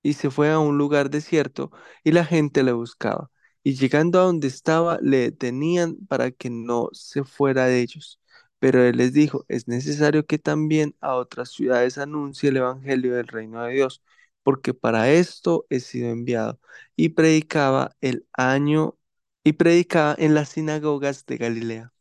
y 0.02 0.14
se 0.14 0.30
fue 0.32 0.50
a 0.52 0.60
un 0.60 0.78
lugar 0.78 1.10
desierto 1.10 1.72
y 2.04 2.12
la 2.12 2.26
gente 2.26 2.64
le 2.64 2.72
buscaba. 2.74 3.30
Y 3.64 3.76
llegando 3.76 4.20
a 4.20 4.24
donde 4.24 4.48
estaba, 4.48 4.98
le 5.02 5.18
detenían 5.20 5.98
para 6.08 6.32
que 6.32 6.50
no 6.50 6.90
se 6.94 7.24
fuera 7.26 7.66
de 7.66 7.82
ellos. 7.82 8.20
Pero 8.60 8.84
él 8.84 8.98
les 8.98 9.14
dijo, 9.14 9.46
es 9.50 9.68
necesario 9.68 10.26
que 10.26 10.38
también 10.40 10.96
a 11.02 11.16
otras 11.16 11.52
ciudades 11.52 11.98
anuncie 11.98 12.50
el 12.50 12.58
Evangelio 12.58 13.16
del 13.16 13.28
reino 13.28 13.64
de 13.64 13.74
Dios, 13.74 14.02
porque 14.50 14.74
para 14.74 15.12
esto 15.12 15.66
he 15.70 15.80
sido 15.80 16.10
enviado. 16.10 16.60
Y 16.96 17.10
predicaba 17.10 17.96
el 18.02 18.28
año 18.34 18.98
y 19.44 19.54
predicaba 19.54 20.16
en 20.20 20.34
las 20.36 20.50
sinagogas 20.50 21.26
de 21.28 21.38
Galilea. 21.38 21.94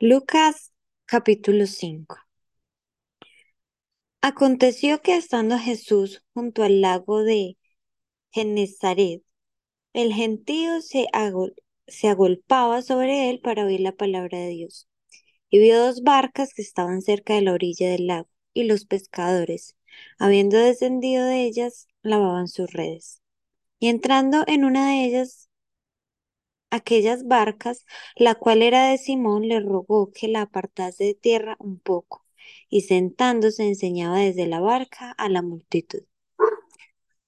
Lucas 0.00 0.70
capítulo 1.06 1.66
5 1.66 2.18
Aconteció 4.20 5.00
que 5.02 5.16
estando 5.16 5.58
Jesús 5.58 6.24
junto 6.34 6.62
al 6.64 6.80
lago 6.80 7.22
de 7.24 7.56
Genezaret, 8.32 9.22
el 9.94 10.12
gentío 10.14 10.80
se, 10.82 11.06
agol- 11.14 11.54
se 11.88 12.08
agolpaba 12.08 12.82
sobre 12.82 13.30
él 13.30 13.40
para 13.40 13.64
oír 13.66 13.80
la 13.80 13.92
palabra 13.92 14.38
de 14.38 14.48
Dios. 14.50 14.88
Y 15.50 15.60
vio 15.60 15.78
dos 15.80 16.02
barcas 16.04 16.54
que 16.54 16.62
estaban 16.62 17.02
cerca 17.02 17.34
de 17.34 17.42
la 17.42 17.52
orilla 17.54 17.90
del 17.90 18.06
lago, 18.08 18.28
y 18.54 18.64
los 18.64 18.86
pescadores, 18.86 19.76
habiendo 20.18 20.58
descendido 20.58 21.24
de 21.26 21.44
ellas, 21.44 21.88
lavaban 22.02 22.48
sus 22.48 22.72
redes. 22.72 23.22
Y 23.78 23.88
entrando 23.88 24.44
en 24.46 24.64
una 24.64 24.90
de 24.90 25.04
ellas, 25.04 25.50
aquellas 26.70 27.26
barcas, 27.26 27.84
la 28.16 28.34
cual 28.34 28.62
era 28.62 28.88
de 28.88 28.98
Simón, 28.98 29.48
le 29.48 29.60
rogó 29.60 30.10
que 30.12 30.28
la 30.28 30.42
apartase 30.42 31.04
de 31.04 31.14
tierra 31.14 31.56
un 31.58 31.78
poco, 31.78 32.24
y 32.68 32.82
sentándose 32.82 33.66
enseñaba 33.66 34.18
desde 34.18 34.46
la 34.46 34.60
barca 34.60 35.12
a 35.12 35.28
la 35.28 35.42
multitud. 35.42 36.02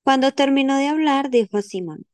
Cuando 0.02 0.32
terminó 0.32 0.76
de 0.76 0.88
hablar, 0.88 1.30
dijo 1.30 1.58
a 1.58 1.62
Simón, 1.62 2.06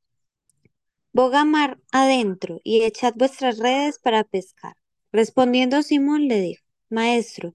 Boga 1.12 1.44
mar 1.44 1.78
adentro 1.90 2.60
y 2.62 2.82
echad 2.82 3.14
vuestras 3.16 3.58
redes 3.58 3.98
para 3.98 4.22
pescar. 4.22 4.76
Respondiendo 5.10 5.82
Simón 5.82 6.28
le 6.28 6.40
dijo, 6.40 6.64
Maestro, 6.88 7.54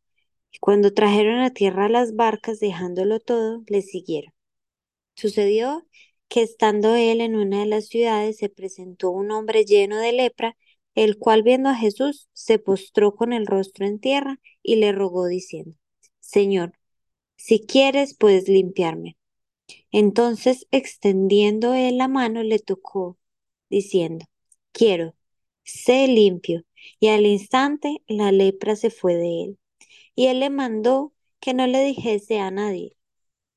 Y 0.51 0.59
cuando 0.59 0.93
trajeron 0.93 1.39
a 1.39 1.51
tierra 1.53 1.89
las 1.89 2.15
barcas, 2.15 2.59
dejándolo 2.59 3.19
todo, 3.19 3.63
le 3.67 3.81
siguieron. 3.81 4.33
Sucedió 5.15 5.87
que 6.29 6.41
estando 6.43 6.95
él 6.95 7.21
en 7.21 7.35
una 7.35 7.59
de 7.61 7.65
las 7.67 7.87
ciudades, 7.87 8.37
se 8.37 8.49
presentó 8.49 9.11
un 9.11 9.31
hombre 9.31 9.65
lleno 9.65 9.99
de 9.99 10.13
lepra, 10.13 10.57
el 10.95 11.17
cual 11.17 11.43
viendo 11.43 11.69
a 11.69 11.75
Jesús, 11.75 12.29
se 12.33 12.59
postró 12.59 13.15
con 13.15 13.33
el 13.33 13.47
rostro 13.47 13.85
en 13.85 13.99
tierra 13.99 14.39
y 14.63 14.77
le 14.77 14.91
rogó 14.93 15.27
diciendo, 15.27 15.75
Señor, 16.19 16.73
si 17.37 17.65
quieres, 17.65 18.15
puedes 18.17 18.47
limpiarme. 18.49 19.17
Entonces, 19.91 20.67
extendiendo 20.71 21.73
él 21.73 21.97
la 21.97 22.07
mano, 22.07 22.43
le 22.43 22.59
tocó, 22.59 23.17
diciendo, 23.69 24.25
Quiero, 24.73 25.15
sé 25.63 26.07
limpio. 26.07 26.63
Y 26.99 27.09
al 27.09 27.25
instante 27.25 28.03
la 28.07 28.31
lepra 28.31 28.75
se 28.75 28.89
fue 28.91 29.15
de 29.15 29.43
él. 29.43 29.59
Y 30.15 30.27
él 30.27 30.39
le 30.39 30.49
mandó 30.49 31.13
que 31.39 31.53
no 31.53 31.67
le 31.67 31.83
dijese 31.83 32.39
a 32.39 32.51
nadie, 32.51 32.97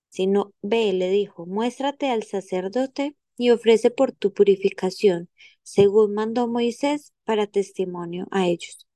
sino 0.08 0.54
ve, 0.62 0.92
le 0.92 1.10
dijo, 1.10 1.46
muéstrate 1.46 2.10
al 2.10 2.22
sacerdote 2.22 3.16
y 3.36 3.50
ofrece 3.50 3.90
por 3.90 4.12
tu 4.12 4.32
purificación, 4.32 5.28
según 5.62 6.14
mandó 6.14 6.46
Moisés, 6.46 7.12
para 7.24 7.46
testimonio 7.46 8.26
a 8.30 8.46
ellos. 8.46 8.86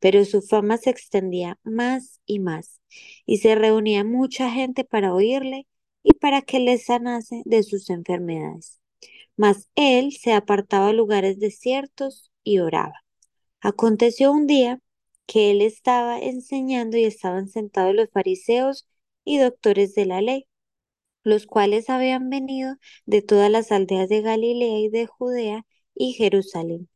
Pero 0.00 0.24
su 0.24 0.42
fama 0.42 0.76
se 0.76 0.90
extendía 0.90 1.58
más 1.62 2.20
y 2.26 2.40
más, 2.40 2.80
y 3.26 3.38
se 3.38 3.54
reunía 3.54 4.04
mucha 4.04 4.50
gente 4.50 4.84
para 4.84 5.14
oírle 5.14 5.66
y 6.02 6.12
para 6.12 6.42
que 6.42 6.60
les 6.60 6.84
sanase 6.84 7.42
de 7.46 7.62
sus 7.62 7.88
enfermedades. 7.90 8.80
Mas 9.36 9.68
él 9.74 10.12
se 10.12 10.32
apartaba 10.32 10.88
a 10.88 10.92
lugares 10.92 11.40
desiertos 11.40 12.30
y 12.44 12.58
oraba. 12.58 13.04
Aconteció 13.60 14.30
un 14.30 14.46
día 14.46 14.80
que 15.26 15.50
él 15.50 15.62
estaba 15.62 16.18
enseñando 16.18 16.96
y 16.96 17.04
estaban 17.04 17.48
sentados 17.48 17.94
los 17.94 18.10
fariseos 18.10 18.86
y 19.24 19.38
doctores 19.38 19.94
de 19.94 20.06
la 20.06 20.20
ley, 20.22 20.46
los 21.24 21.46
cuales 21.46 21.90
habían 21.90 22.30
venido 22.30 22.76
de 23.06 23.22
todas 23.22 23.50
las 23.50 23.72
aldeas 23.72 24.08
de 24.08 24.22
Galilea 24.22 24.78
y 24.80 24.88
de 24.90 25.06
Judea 25.06 25.66
y 25.94 26.12
Jerusalén. 26.14 26.88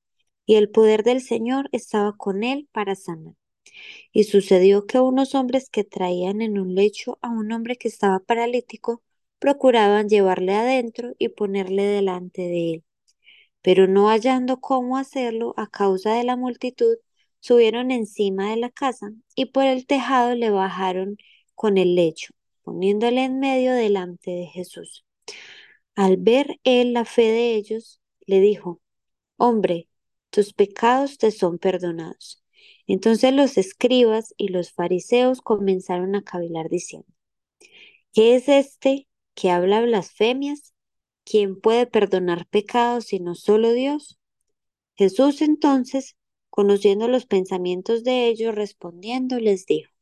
Y 0.46 0.56
el 0.56 0.70
poder 0.70 1.04
del 1.04 1.22
Señor 1.22 1.68
estaba 1.72 2.16
con 2.16 2.44
él 2.44 2.68
para 2.72 2.94
sanar. 2.96 3.34
Y 4.12 4.24
sucedió 4.24 4.86
que 4.86 5.00
unos 5.00 5.34
hombres 5.34 5.70
que 5.70 5.84
traían 5.84 6.42
en 6.42 6.58
un 6.58 6.74
lecho 6.74 7.18
a 7.22 7.30
un 7.30 7.52
hombre 7.52 7.76
que 7.76 7.88
estaba 7.88 8.20
paralítico, 8.20 9.02
procuraban 9.38 10.08
llevarle 10.08 10.54
adentro 10.54 11.14
y 11.18 11.28
ponerle 11.30 11.84
delante 11.84 12.42
de 12.42 12.74
él. 12.74 12.84
Pero 13.62 13.86
no 13.88 14.08
hallando 14.08 14.60
cómo 14.60 14.96
hacerlo 14.98 15.54
a 15.56 15.68
causa 15.68 16.14
de 16.14 16.24
la 16.24 16.36
multitud, 16.36 16.96
subieron 17.40 17.90
encima 17.90 18.50
de 18.50 18.56
la 18.56 18.70
casa 18.70 19.10
y 19.34 19.46
por 19.46 19.64
el 19.64 19.86
tejado 19.86 20.34
le 20.34 20.50
bajaron 20.50 21.16
con 21.54 21.78
el 21.78 21.94
lecho, 21.94 22.34
poniéndole 22.62 23.24
en 23.24 23.40
medio 23.40 23.72
delante 23.72 24.30
de 24.30 24.46
Jesús. 24.46 25.04
Al 25.94 26.16
ver 26.16 26.60
él 26.64 26.92
la 26.92 27.04
fe 27.04 27.22
de 27.22 27.54
ellos, 27.56 28.00
le 28.26 28.40
dijo, 28.40 28.80
Hombre, 29.36 29.88
tus 30.30 30.52
pecados 30.52 31.16
te 31.18 31.30
son 31.30 31.58
perdonados. 31.58 32.42
Entonces 32.88 33.32
los 33.32 33.56
escribas 33.56 34.34
y 34.36 34.48
los 34.48 34.72
fariseos 34.72 35.40
comenzaron 35.42 36.16
a 36.16 36.22
cavilar 36.22 36.68
diciendo, 36.68 37.08
¿qué 38.12 38.34
es 38.34 38.48
este 38.48 39.06
que 39.34 39.50
habla 39.50 39.80
blasfemias? 39.80 40.74
¿Quién 41.24 41.60
puede 41.60 41.86
perdonar 41.86 42.46
pecados 42.48 43.06
sino 43.06 43.34
solo 43.36 43.72
Dios? 43.72 44.18
Jesús 44.96 45.42
entonces, 45.42 46.16
conociendo 46.58 47.06
los 47.06 47.24
pensamientos 47.24 48.02
de 48.02 48.26
ellos, 48.26 48.52
respondiendo, 48.52 49.38
les 49.38 49.64
dijo, 49.64 49.92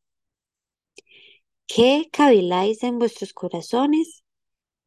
¿qué 1.69 2.09
caviláis 2.11 2.83
en 2.83 2.99
vuestros 2.99 3.33
corazones? 3.33 4.25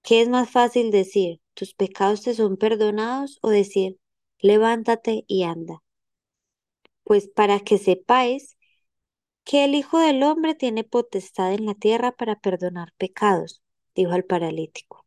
¿Qué 0.03 0.21
es 0.21 0.29
más 0.29 0.49
fácil 0.49 0.91
decir, 0.91 1.41
tus 1.53 1.73
pecados 1.75 2.23
te 2.23 2.33
son 2.33 2.57
perdonados 2.57 3.39
o 3.43 3.49
decir, 3.49 3.99
levántate 4.39 5.25
y 5.27 5.43
anda? 5.43 5.83
Pues 7.03 7.27
para 7.27 7.59
que 7.59 7.77
sepáis 7.77 8.57
que 9.45 9.65
el 9.65 9.75
Hijo 9.75 9.99
del 9.99 10.23
Hombre 10.23 10.55
tiene 10.55 10.83
potestad 10.85 11.53
en 11.53 11.65
la 11.67 11.75
tierra 11.75 12.13
para 12.13 12.39
perdonar 12.39 12.93
pecados, 12.97 13.61
dijo 13.95 14.13
al 14.13 14.25
paralítico. 14.25 15.05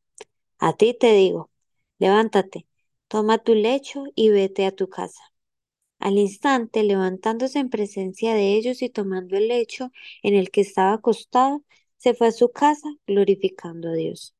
A 0.59 0.75
ti 0.75 0.95
te 0.95 1.13
digo, 1.15 1.51
levántate, 1.99 2.67
toma 3.09 3.39
tu 3.39 3.55
lecho 3.55 4.05
y 4.15 4.31
vete 4.31 4.67
a 4.67 4.73
tu 4.77 4.89
casa. 4.89 5.32
Al 6.03 6.19
instante, 6.19 6.83
levantándose 6.83 7.59
en 7.59 7.71
presencia 7.71 8.35
de 8.35 8.57
ellos 8.57 8.83
y 8.83 8.91
tomando 8.91 9.39
el 9.39 9.49
lecho 9.49 9.91
en 10.23 10.35
el 10.35 10.51
que 10.51 10.61
estaba 10.61 10.93
acostado, 10.93 11.65
se 11.97 12.13
fue 12.13 12.27
a 12.29 12.33
su 12.33 12.51
casa 12.51 12.89
glorificando 13.07 13.89
a 13.89 13.95
Dios. 13.95 14.35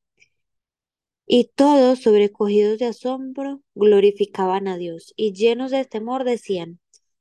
Y 1.27 1.51
todos, 1.55 2.01
sobrecogidos 2.01 2.79
de 2.79 2.87
asombro, 2.87 3.61
glorificaban 3.75 4.69
a 4.69 4.77
Dios 4.77 5.13
y 5.17 5.33
llenos 5.33 5.71
de 5.73 5.85
temor 5.85 6.25
decían, 6.25 6.79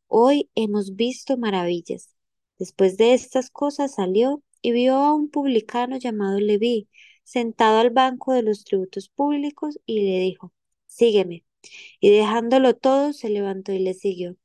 Hoy 0.08 0.50
hemos 0.56 0.96
visto 0.96 1.38
maravillas. 1.38 2.16
Después 2.60 2.98
de 2.98 3.14
estas 3.16 3.50
cosas 3.52 3.96
salió 3.96 4.44
y 4.62 4.72
vio 4.74 4.96
a 4.96 5.16
un 5.16 5.30
publicano 5.30 5.98
llamado 5.98 6.40
Leví, 6.40 6.90
sentado 7.24 7.80
al 7.80 7.92
banco 7.92 8.34
de 8.34 8.44
los 8.44 8.64
tributos 8.66 9.10
públicos, 9.10 9.80
y 9.86 10.02
le 10.02 10.20
dijo, 10.22 10.54
Sígueme. 10.88 11.46
Y 12.00 12.12
dejándolo 12.12 12.76
todo, 12.76 13.14
se 13.14 13.30
levantó 13.30 13.72
y 13.74 13.80
le 13.80 13.94
siguió. 13.94 14.36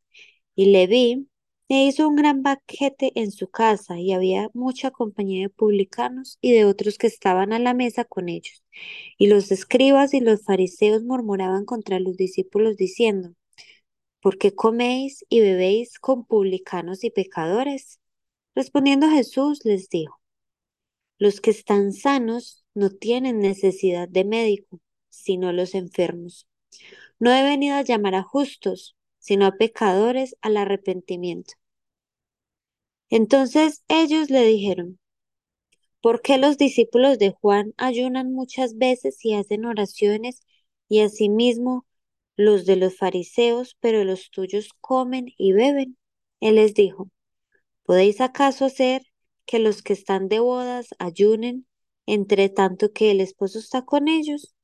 Y 0.56 0.66
Leví, 0.66 1.28
E 1.68 1.84
hizo 1.86 2.08
un 2.08 2.14
gran 2.16 2.42
banquete 2.42 3.12
en 3.16 3.32
su 3.32 3.48
casa 3.48 3.98
y 3.98 4.12
había 4.12 4.50
mucha 4.54 4.92
compañía 4.92 5.42
de 5.42 5.50
publicanos 5.50 6.38
y 6.40 6.52
de 6.52 6.64
otros 6.64 6.96
que 6.96 7.08
estaban 7.08 7.52
a 7.52 7.58
la 7.58 7.74
mesa 7.74 8.04
con 8.04 8.28
ellos. 8.28 8.62
Y 9.18 9.26
los 9.28 9.50
escribas 9.50 10.14
y 10.14 10.20
los 10.20 10.44
fariseos 10.44 11.02
murmuraban 11.02 11.64
contra 11.64 11.98
los 12.00 12.16
discípulos 12.16 12.76
diciendo, 12.76 13.34
¿por 14.20 14.38
qué 14.38 14.54
coméis 14.54 15.24
y 15.28 15.40
bebéis 15.40 15.98
con 15.98 16.24
publicanos 16.24 17.02
y 17.04 17.10
pecadores? 17.10 18.00
Respondiendo 18.54 19.10
Jesús 19.10 19.64
les 19.64 19.88
dijo, 19.88 20.20
los 21.18 21.40
que 21.40 21.50
están 21.50 21.92
sanos 21.92 22.64
no 22.74 22.90
tienen 22.90 23.40
necesidad 23.40 24.08
de 24.08 24.24
médico, 24.24 24.80
sino 25.10 25.52
los 25.52 25.74
enfermos. 25.74 26.46
No 27.18 27.30
he 27.30 27.42
venido 27.42 27.76
a 27.76 27.82
llamar 27.82 28.14
a 28.14 28.22
justos, 28.22 28.96
sino 29.18 29.44
a 29.44 29.52
pecadores 29.58 30.34
al 30.40 30.56
arrepentimiento. 30.56 31.52
Entonces 33.10 33.82
ellos 33.88 34.30
le 34.30 34.44
dijeron, 34.46 35.00
¿por 36.00 36.22
qué 36.22 36.38
los 36.38 36.56
discípulos 36.58 37.18
de 37.18 37.32
Juan 37.32 37.74
ayunan 37.76 38.32
muchas 38.32 38.78
veces 38.78 39.22
y 39.24 39.34
hacen 39.34 39.64
oraciones 39.66 40.40
y 40.88 41.00
asimismo 41.00 41.86
los 42.36 42.64
de 42.66 42.76
los 42.76 42.96
fariseos, 42.96 43.76
pero 43.80 44.04
los 44.04 44.30
tuyos 44.30 44.70
comen 44.80 45.26
y 45.38 45.52
beben? 45.52 45.98
Él 46.40 46.56
les 46.56 46.74
dijo, 46.74 47.10
¿podéis 47.84 48.22
acaso 48.22 48.66
hacer 48.66 49.04
que 49.46 49.60
los 49.60 49.82
que 49.82 49.94
están 49.94 50.28
de 50.28 50.40
bodas 50.40 50.88
ayunen 51.00 51.68
entre 52.06 52.50
tanto 52.50 52.92
que 52.94 53.12
el 53.12 53.22
esposo 53.22 53.60
está 53.60 53.84
con 53.84 54.08
ellos? 54.08 54.55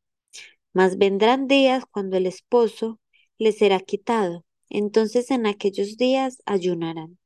Mas 0.72 0.98
vendrán 0.98 1.48
días 1.48 1.84
cuando 1.90 2.16
el 2.16 2.26
esposo 2.26 3.00
les 3.38 3.58
será 3.58 3.80
quitado, 3.80 4.44
entonces 4.68 5.30
en 5.30 5.46
aquellos 5.46 5.96
días 5.96 6.42
ayunarán. 6.46 7.18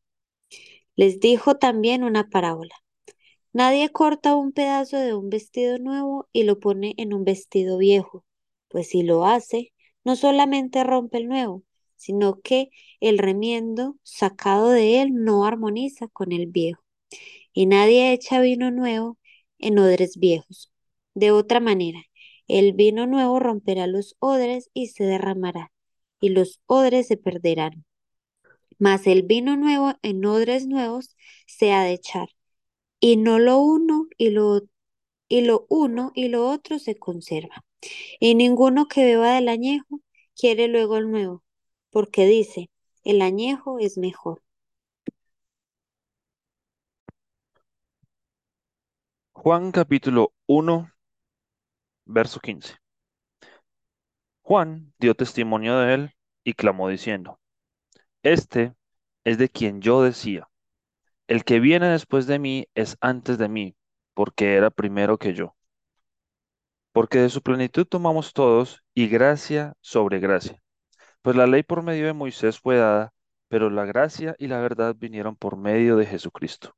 Les 0.97 1.21
dijo 1.21 1.57
también 1.57 2.03
una 2.05 2.29
parábola. 2.29 2.75
Nadie 3.53 3.91
corta 3.91 4.37
un 4.37 4.53
pedazo 4.53 4.99
de 4.99 5.15
un 5.15 5.31
vestido 5.31 5.79
nuevo 5.79 6.29
y 6.33 6.45
lo 6.45 6.61
pone 6.61 6.95
en 6.99 7.15
un 7.15 7.25
vestido 7.25 7.79
viejo, 7.79 8.25
pues 8.69 8.89
si 8.89 9.03
lo 9.03 9.27
hace, 9.27 9.73
no 10.05 10.17
solamente 10.17 10.85
rompe 10.85 11.19
el 11.19 11.29
nuevo, 11.29 11.63
sino 11.97 12.41
que 12.41 12.71
el 13.01 13.19
remiendo 13.19 13.97
sacado 14.03 14.71
de 14.71 15.01
él 15.03 15.15
no 15.15 15.45
armoniza 15.47 16.09
con 16.09 16.33
el 16.33 16.47
viejo. 16.47 16.83
Y 17.53 17.67
nadie 17.67 18.13
echa 18.13 18.41
vino 18.41 18.71
nuevo 18.71 19.19
en 19.59 19.79
odres 19.79 20.19
viejos. 20.19 20.73
De 21.15 21.33
otra 21.33 21.61
manera, 21.61 22.01
el 22.49 22.73
vino 22.73 23.07
nuevo 23.07 23.41
romperá 23.41 23.87
los 23.87 24.17
odres 24.21 24.71
y 24.75 24.89
se 24.89 25.05
derramará, 25.05 25.73
y 26.21 26.31
los 26.31 26.61
odres 26.67 27.09
se 27.09 27.17
perderán. 27.17 27.85
Mas 28.79 29.07
el 29.07 29.23
vino 29.23 29.57
nuevo 29.57 29.95
en 30.03 30.25
odres 30.25 30.67
nuevos 30.67 31.17
se 31.47 31.73
ha 31.73 31.83
de 31.83 31.93
echar, 31.95 32.29
y 33.01 33.17
no 33.17 33.39
lo 33.39 33.59
uno 33.59 34.09
y 34.19 34.31
lo, 34.31 34.63
y 35.29 35.43
lo 35.43 35.67
uno 35.71 36.13
y 36.15 36.29
lo 36.29 36.49
otro 36.49 36.79
se 36.79 36.97
conserva. 36.97 37.65
Y 38.21 38.35
ninguno 38.35 38.89
que 38.89 39.05
beba 39.05 39.35
del 39.35 39.49
añejo 39.49 40.01
quiere 40.37 40.69
luego 40.69 40.97
el 40.99 41.11
nuevo, 41.11 41.45
porque 41.91 42.27
dice, 42.27 42.71
el 43.05 43.23
añejo 43.23 43.79
es 43.79 43.99
mejor. 43.99 44.43
Juan 49.33 49.71
capítulo 49.71 50.33
1, 50.47 50.91
verso 52.07 52.41
15. 52.41 52.77
Juan 54.43 54.95
dio 54.99 55.15
testimonio 55.15 55.79
de 55.79 55.95
él 55.95 56.15
y 56.45 56.55
clamó 56.55 56.89
diciendo, 56.89 57.41
Este 58.23 58.75
es 59.25 59.39
de 59.39 59.49
quien 59.49 59.81
yo 59.81 60.03
decía, 60.03 60.49
el 61.29 61.45
que 61.45 61.61
viene 61.61 61.89
después 61.89 62.27
de 62.27 62.39
mí 62.39 62.69
es 62.75 62.97
antes 63.01 63.39
de 63.39 63.49
mí, 63.49 63.77
porque 64.15 64.55
era 64.55 64.71
primero 64.71 65.19
que 65.19 65.35
yo. 65.35 65.57
Porque 66.93 67.19
de 67.19 67.29
su 67.29 67.43
plenitud 67.43 67.87
tomamos 67.87 68.33
todos 68.33 68.83
y 68.95 69.09
gracia 69.09 69.75
sobre 69.81 70.21
gracia. 70.21 70.63
Pues 71.23 71.37
la 71.37 71.47
ley 71.47 71.63
por 71.63 71.83
medio 71.83 72.07
de 72.07 72.13
Moisés 72.13 72.61
fue 72.61 72.77
dada, 72.77 73.13
pero 73.49 73.71
la 73.71 73.85
gracia 73.85 74.37
y 74.39 74.47
la 74.47 74.61
verdad 74.61 74.95
vinieron 74.97 75.37
por 75.37 75.57
medio 75.57 75.97
de 75.97 76.07
Jesucristo. 76.07 76.77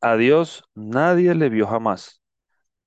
A 0.00 0.16
Dios 0.16 0.64
nadie 0.74 1.34
le 1.34 1.48
vio 1.48 1.66
jamás, 1.66 2.22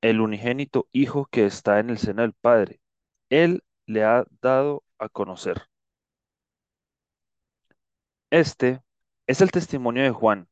el 0.01 0.21
unigénito 0.21 0.87
Hijo 0.91 1.25
que 1.27 1.45
está 1.45 1.79
en 1.79 1.89
el 1.91 1.97
seno 1.99 2.21
del 2.23 2.33
Padre. 2.33 2.81
Él 3.29 3.63
le 3.87 4.03
ha 4.05 4.25
dado 4.41 4.83
a 4.99 5.09
conocer. 5.09 5.63
Este 8.31 8.81
es 9.27 9.41
el 9.41 9.51
testimonio 9.51 10.03
de 10.03 10.11
Juan. 10.11 10.47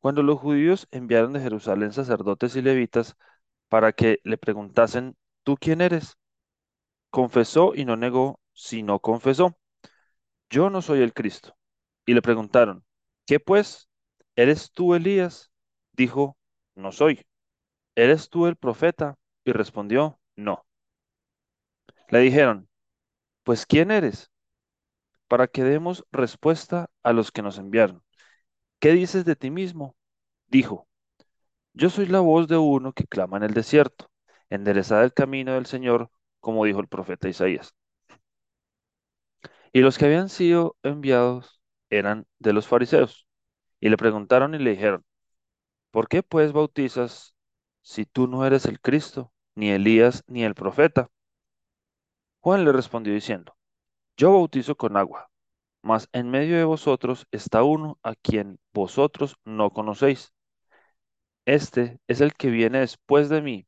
Cuando 0.00 0.22
los 0.24 0.40
judíos 0.40 0.88
enviaron 0.92 1.32
de 1.34 1.40
Jerusalén 1.40 1.92
sacerdotes 1.92 2.56
y 2.56 2.62
levitas 2.62 3.16
para 3.68 3.92
que 3.92 4.20
le 4.24 4.38
preguntasen, 4.38 5.16
¿tú 5.44 5.56
quién 5.60 5.80
eres? 5.82 6.16
Confesó 7.10 7.74
y 7.74 7.84
no 7.86 7.96
negó, 7.96 8.40
sino 8.54 9.00
confesó, 9.00 9.58
yo 10.50 10.70
no 10.70 10.82
soy 10.82 11.02
el 11.02 11.14
Cristo. 11.14 11.56
Y 12.06 12.14
le 12.14 12.22
preguntaron, 12.22 12.84
¿qué 13.26 13.40
pues? 13.40 13.90
¿Eres 14.36 14.72
tú 14.72 14.94
Elías? 14.96 15.52
Dijo, 15.94 16.38
no 16.76 16.92
soy. 16.92 17.26
¿Eres 17.98 18.30
tú 18.30 18.46
el 18.46 18.54
profeta? 18.54 19.16
Y 19.44 19.50
respondió, 19.50 20.20
no. 20.36 20.64
Le 22.10 22.18
dijeron, 22.20 22.68
pues 23.44 23.66
¿quién 23.66 23.90
eres? 23.90 24.30
Para 25.28 25.48
que 25.48 25.64
demos 25.64 26.04
respuesta 26.12 26.90
a 27.02 27.12
los 27.12 27.32
que 27.32 27.42
nos 27.42 27.58
enviaron. 27.58 28.02
¿Qué 28.80 28.92
dices 28.92 29.24
de 29.24 29.36
ti 29.36 29.50
mismo? 29.50 29.96
Dijo, 30.48 30.88
yo 31.74 31.90
soy 31.90 32.06
la 32.06 32.20
voz 32.20 32.48
de 32.48 32.58
uno 32.58 32.92
que 32.92 33.06
clama 33.06 33.38
en 33.38 33.44
el 33.44 33.54
desierto, 33.54 34.10
enderezad 34.50 35.04
el 35.04 35.14
camino 35.14 35.54
del 35.54 35.66
Señor, 35.66 36.10
como 36.40 36.64
dijo 36.66 36.80
el 36.80 36.88
profeta 36.88 37.28
Isaías. 37.28 37.74
Y 39.72 39.80
los 39.80 39.98
que 39.98 40.06
habían 40.06 40.28
sido 40.28 40.76
enviados 40.82 41.60
eran 41.90 42.26
de 42.38 42.52
los 42.52 42.66
fariseos. 42.68 43.26
Y 43.80 43.88
le 43.88 43.96
preguntaron 43.96 44.54
y 44.54 44.58
le 44.58 44.70
dijeron, 44.70 45.04
¿por 45.92 46.08
qué 46.08 46.22
pues 46.22 46.52
bautizas 46.52 47.36
si 47.88 48.04
tú 48.04 48.26
no 48.28 48.44
eres 48.44 48.66
el 48.66 48.80
Cristo, 48.82 49.32
ni 49.54 49.70
Elías, 49.70 50.22
ni 50.26 50.44
el 50.44 50.54
profeta? 50.54 51.08
Juan 52.40 52.66
le 52.66 52.72
respondió 52.72 53.14
diciendo, 53.14 53.56
yo 54.16 54.32
bautizo 54.32 54.76
con 54.76 54.96
agua, 54.98 55.30
mas 55.82 56.08
en 56.12 56.30
medio 56.30 56.58
de 56.58 56.64
vosotros 56.64 57.26
está 57.30 57.62
uno 57.62 57.98
a 58.02 58.14
quien 58.14 58.60
vosotros 58.74 59.36
no 59.44 59.70
conocéis. 59.72 60.34
Este 61.46 61.98
es 62.06 62.20
el 62.20 62.34
que 62.34 62.50
viene 62.50 62.78
después 62.80 63.28
de 63.28 63.42
mí, 63.42 63.66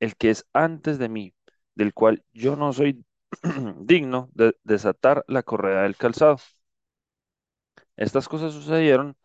el 0.00 0.16
que 0.16 0.30
es 0.30 0.46
antes 0.52 0.98
de 0.98 1.08
mí, 1.08 1.34
del 1.74 1.94
cual 1.94 2.24
yo 2.32 2.56
no 2.56 2.72
soy 2.72 3.04
digno 3.80 4.30
de 4.34 4.56
desatar 4.64 5.24
la 5.28 5.42
correa 5.42 5.82
del 5.82 5.96
calzado. 5.96 6.38
Estas 7.96 8.28
cosas 8.28 8.52
sucedieron 8.54 9.16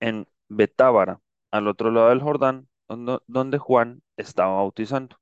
en 0.00 0.28
Betábara, 0.48 1.20
al 1.52 1.68
otro 1.68 1.90
lado 1.90 2.10
del 2.10 2.22
Jordán, 2.22 2.68
donde 2.88 3.58
Juan 3.58 4.02
estaba 4.16 4.56
bautizando. 4.56 5.16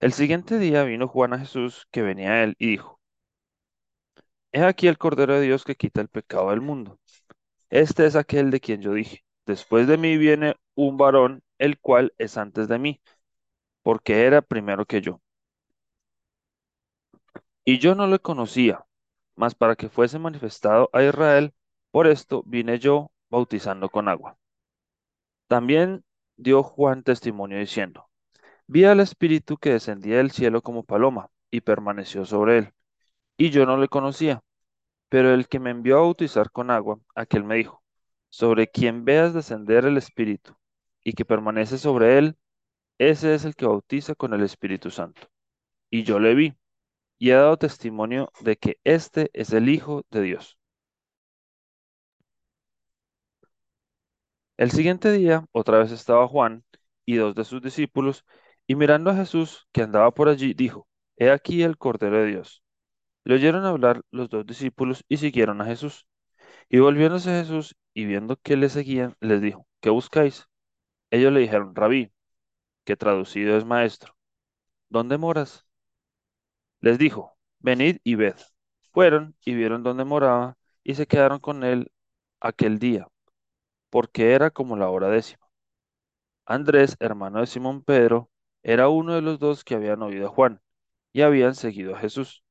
El 0.00 0.14
siguiente 0.14 0.58
día 0.58 0.84
vino 0.84 1.06
Juan 1.06 1.34
a 1.34 1.38
Jesús, 1.38 1.86
que 1.90 2.00
venía 2.00 2.30
a 2.32 2.44
él, 2.44 2.56
y 2.58 2.68
dijo, 2.70 2.98
He 4.52 4.62
aquí 4.64 4.88
el 4.88 4.98
Cordero 4.98 5.34
de 5.34 5.42
Dios 5.42 5.64
que 5.64 5.76
quita 5.76 6.00
el 6.00 6.08
pecado 6.08 6.50
del 6.50 6.60
mundo. 6.60 6.98
Este 7.70 8.06
es 8.06 8.16
aquel 8.16 8.50
de 8.50 8.60
quien 8.60 8.82
yo 8.82 8.92
dije, 8.94 9.24
después 9.46 9.86
de 9.88 9.98
mí 9.98 10.16
viene 10.18 10.56
un 10.74 10.96
varón, 10.96 11.42
el 11.58 11.78
cual 11.80 12.14
es 12.18 12.38
antes 12.38 12.68
de 12.68 12.78
mí, 12.78 13.00
porque 13.82 14.24
era 14.26 14.42
primero 14.42 14.86
que 14.86 15.00
yo. 15.02 15.20
Y 17.66 17.78
yo 17.78 17.94
no 17.94 18.06
le 18.06 18.18
conocía, 18.18 18.86
mas 19.34 19.54
para 19.54 19.76
que 19.76 19.90
fuese 19.90 20.18
manifestado 20.18 20.88
a 20.92 21.02
Israel, 21.02 21.52
por 21.90 22.06
esto 22.06 22.42
vine 22.46 22.78
yo 22.78 23.10
bautizando 23.30 23.90
con 23.90 24.08
agua. 24.08 24.38
También 25.48 26.04
dio 26.36 26.62
Juan 26.62 27.02
testimonio 27.02 27.58
diciendo, 27.58 28.08
vi 28.66 28.84
al 28.84 29.00
Espíritu 29.00 29.56
que 29.58 29.72
descendía 29.72 30.18
del 30.18 30.30
cielo 30.32 30.62
como 30.62 30.84
paloma 30.84 31.30
y 31.50 31.60
permaneció 31.60 32.24
sobre 32.24 32.58
él. 32.58 32.72
Y 33.36 33.50
yo 33.50 33.66
no 33.66 33.76
le 33.76 33.88
conocía, 33.88 34.42
pero 35.08 35.32
el 35.34 35.48
que 35.48 35.60
me 35.60 35.70
envió 35.70 35.98
a 35.98 36.00
bautizar 36.02 36.50
con 36.50 36.70
agua, 36.70 36.98
aquel 37.14 37.44
me 37.44 37.56
dijo, 37.56 37.82
sobre 38.28 38.68
quien 38.70 39.04
veas 39.04 39.34
descender 39.34 39.84
el 39.84 39.96
Espíritu 39.96 40.56
y 41.04 41.12
que 41.14 41.24
permanece 41.24 41.78
sobre 41.78 42.18
él, 42.18 42.36
ese 42.98 43.34
es 43.34 43.44
el 43.44 43.54
que 43.54 43.66
bautiza 43.66 44.14
con 44.14 44.34
el 44.34 44.42
Espíritu 44.42 44.90
Santo. 44.90 45.28
Y 45.90 46.02
yo 46.04 46.18
le 46.18 46.34
vi 46.34 46.54
y 47.18 47.30
he 47.30 47.34
dado 47.34 47.56
testimonio 47.58 48.32
de 48.40 48.56
que 48.56 48.78
este 48.84 49.30
es 49.32 49.52
el 49.52 49.68
Hijo 49.68 50.04
de 50.10 50.22
Dios. 50.22 50.55
El 54.58 54.70
siguiente 54.70 55.12
día, 55.12 55.44
otra 55.52 55.78
vez 55.78 55.92
estaba 55.92 56.28
Juan 56.28 56.64
y 57.04 57.16
dos 57.16 57.34
de 57.34 57.44
sus 57.44 57.62
discípulos, 57.62 58.24
y 58.66 58.74
mirando 58.74 59.10
a 59.10 59.16
Jesús, 59.16 59.66
que 59.72 59.82
andaba 59.82 60.12
por 60.12 60.28
allí, 60.28 60.54
dijo, 60.54 60.88
He 61.16 61.30
aquí 61.30 61.62
el 61.62 61.78
Cordero 61.78 62.18
de 62.18 62.26
Dios. 62.26 62.62
Le 63.24 63.34
oyeron 63.36 63.64
hablar 63.66 64.02
los 64.10 64.28
dos 64.30 64.46
discípulos 64.46 65.04
y 65.08 65.18
siguieron 65.18 65.60
a 65.60 65.66
Jesús. 65.66 66.06
Y 66.68 66.78
volviéndose 66.80 67.30
Jesús 67.30 67.76
y 67.94 68.06
viendo 68.06 68.36
que 68.36 68.56
le 68.56 68.68
seguían, 68.68 69.16
les 69.20 69.40
dijo, 69.40 69.66
¿qué 69.80 69.90
buscáis? 69.90 70.46
Ellos 71.10 71.32
le 71.32 71.40
dijeron, 71.40 71.74
Rabí, 71.74 72.12
que 72.84 72.96
traducido 72.96 73.56
es 73.56 73.64
maestro, 73.64 74.16
¿dónde 74.88 75.18
moras? 75.18 75.66
Les 76.80 76.98
dijo, 76.98 77.36
venid 77.58 77.98
y 78.04 78.14
ved. 78.14 78.36
Fueron 78.92 79.36
y 79.44 79.54
vieron 79.54 79.82
dónde 79.82 80.04
moraba 80.04 80.56
y 80.84 80.94
se 80.94 81.06
quedaron 81.06 81.40
con 81.40 81.64
él 81.64 81.92
aquel 82.40 82.78
día, 82.78 83.08
porque 83.96 84.34
era 84.34 84.50
como 84.50 84.76
la 84.76 84.90
hora 84.90 85.08
décima. 85.08 85.48
Andrés, 86.44 86.98
hermano 87.00 87.40
de 87.40 87.46
Simón 87.46 87.82
Pedro, 87.82 88.30
era 88.62 88.90
uno 88.90 89.14
de 89.14 89.22
los 89.22 89.38
dos 89.38 89.64
que 89.64 89.74
habían 89.74 90.02
oído 90.02 90.26
a 90.26 90.28
Juan 90.28 90.60
y 91.14 91.22
habían 91.22 91.54
seguido 91.54 91.96
a 91.96 91.98
Jesús. 91.98 92.44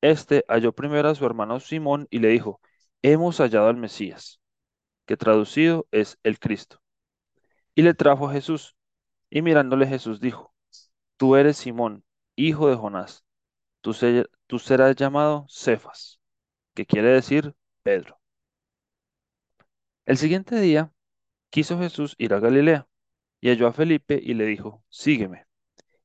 Este 0.00 0.44
halló 0.46 0.72
primero 0.72 1.08
a 1.08 1.16
su 1.16 1.26
hermano 1.26 1.58
Simón 1.58 2.06
y 2.08 2.20
le 2.20 2.28
dijo, 2.28 2.60
hemos 3.02 3.38
hallado 3.38 3.66
al 3.66 3.78
Mesías, 3.78 4.40
que 5.06 5.16
traducido 5.16 5.88
es 5.90 6.20
el 6.22 6.38
Cristo. 6.38 6.80
Y 7.74 7.82
le 7.82 7.92
trajo 7.94 8.28
a 8.28 8.32
Jesús, 8.32 8.76
y 9.28 9.42
mirándole 9.42 9.88
Jesús 9.88 10.20
dijo, 10.20 10.54
tú 11.16 11.34
eres 11.34 11.56
Simón, 11.56 12.04
hijo 12.36 12.68
de 12.68 12.76
Jonás, 12.76 13.24
tú, 13.80 13.92
tú 14.46 14.60
serás 14.60 14.94
llamado 14.94 15.46
Cefas, 15.48 16.20
que 16.74 16.86
quiere 16.86 17.08
decir 17.08 17.56
Pedro. 17.82 18.19
El 20.10 20.16
siguiente 20.16 20.60
día 20.60 20.92
quiso 21.50 21.78
Jesús 21.78 22.16
ir 22.18 22.34
a 22.34 22.40
Galilea, 22.40 22.88
y 23.40 23.50
halló 23.50 23.68
a 23.68 23.72
Felipe 23.72 24.18
y 24.20 24.34
le 24.34 24.44
dijo, 24.44 24.82
sígueme. 24.88 25.46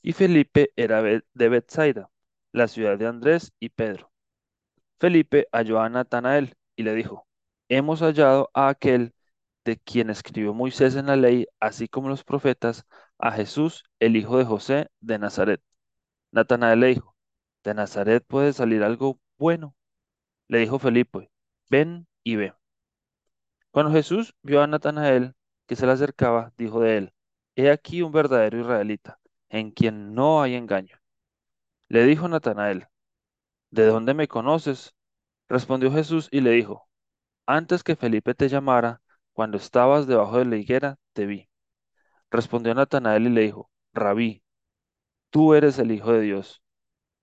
Y 0.03 0.13
Felipe 0.13 0.71
era 0.75 1.01
de 1.01 1.49
Bethsaida, 1.49 2.11
la 2.51 2.67
ciudad 2.67 2.99
de 2.99 3.07
Andrés 3.07 3.51
y 3.59 3.69
Pedro. 3.69 4.11
Felipe 4.99 5.47
halló 5.51 5.79
a 5.81 5.89
Natanael 5.89 6.55
y 6.75 6.83
le 6.83 6.93
dijo, 6.93 7.27
hemos 7.67 8.01
hallado 8.01 8.51
a 8.53 8.69
aquel 8.69 9.15
de 9.63 9.79
quien 9.79 10.11
escribió 10.11 10.53
Moisés 10.53 10.95
en 10.95 11.07
la 11.07 11.15
ley, 11.15 11.47
así 11.59 11.87
como 11.87 12.07
los 12.07 12.23
profetas, 12.23 12.85
a 13.17 13.31
Jesús, 13.31 13.85
el 13.99 14.17
hijo 14.17 14.37
de 14.37 14.45
José 14.45 14.87
de 14.99 15.17
Nazaret. 15.17 15.63
Natanael 16.29 16.79
le 16.79 16.87
dijo, 16.89 17.15
¿de 17.63 17.73
Nazaret 17.73 18.23
puede 18.23 18.53
salir 18.53 18.83
algo 18.83 19.19
bueno? 19.39 19.75
Le 20.47 20.59
dijo 20.59 20.77
Felipe, 20.77 21.31
ven 21.71 22.07
y 22.23 22.35
ve. 22.35 22.53
Cuando 23.75 23.91
Jesús 23.91 24.33
vio 24.41 24.61
a 24.61 24.67
Natanael 24.67 25.35
que 25.67 25.75
se 25.75 25.85
le 25.85 25.91
acercaba, 25.91 26.53
dijo 26.57 26.79
de 26.79 26.97
él, 26.97 27.13
He 27.57 27.69
aquí 27.69 28.01
un 28.01 28.13
verdadero 28.13 28.57
israelita, 28.57 29.19
en 29.49 29.71
quien 29.71 30.13
no 30.13 30.41
hay 30.41 30.55
engaño. 30.55 30.97
Le 31.89 32.05
dijo 32.05 32.29
Natanael, 32.29 32.87
¿de 33.71 33.85
dónde 33.85 34.13
me 34.13 34.29
conoces? 34.29 34.95
Respondió 35.49 35.91
Jesús 35.91 36.29
y 36.31 36.39
le 36.39 36.51
dijo, 36.51 36.87
Antes 37.45 37.83
que 37.83 37.97
Felipe 37.97 38.33
te 38.33 38.47
llamara, 38.47 39.01
cuando 39.33 39.57
estabas 39.57 40.07
debajo 40.07 40.37
de 40.37 40.45
la 40.45 40.55
higuera, 40.55 40.97
te 41.11 41.25
vi. 41.25 41.49
Respondió 42.31 42.73
Natanael 42.73 43.27
y 43.27 43.29
le 43.31 43.41
dijo, 43.41 43.69
Rabí, 43.91 44.41
tú 45.31 45.53
eres 45.53 45.79
el 45.79 45.91
Hijo 45.91 46.13
de 46.13 46.21
Dios, 46.21 46.63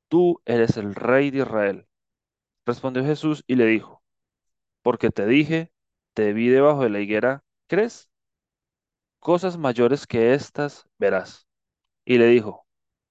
tú 0.08 0.42
eres 0.44 0.76
el 0.76 0.94
Rey 0.94 1.30
de 1.30 1.38
Israel. 1.38 1.88
Respondió 2.66 3.02
Jesús 3.02 3.42
y 3.46 3.56
le 3.56 3.64
dijo, 3.64 4.02
Porque 4.82 5.08
te 5.08 5.24
dije, 5.24 5.71
te 6.14 6.32
vi 6.32 6.48
debajo 6.48 6.82
de 6.84 6.90
la 6.90 7.00
higuera, 7.00 7.44
¿crees? 7.68 8.10
Cosas 9.20 9.56
mayores 9.56 10.06
que 10.06 10.34
estas 10.34 10.86
verás. 10.98 11.46
Y 12.06 12.18
le 12.18 12.26
dijo, 12.28 12.66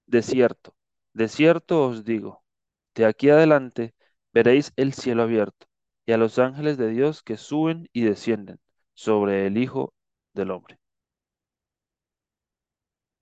De 0.06 0.22
cierto, 0.22 0.76
de 1.14 1.28
cierto 1.28 1.88
os 1.88 2.04
digo, 2.04 2.44
de 2.96 3.06
aquí 3.06 3.30
adelante 3.30 3.94
veréis 4.34 4.72
el 4.76 4.94
cielo 4.94 5.24
abierto 5.24 5.66
y 6.06 6.12
a 6.12 6.18
los 6.18 6.38
ángeles 6.40 6.78
de 6.78 6.90
Dios 6.90 7.22
que 7.24 7.38
suben 7.38 7.88
y 7.94 8.02
descienden 8.04 8.60
sobre 8.94 9.46
el 9.48 9.58
Hijo 9.58 9.94
del 10.34 10.52
Hombre. 10.52 10.80